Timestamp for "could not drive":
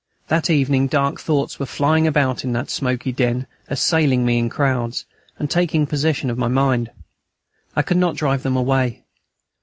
7.83-8.41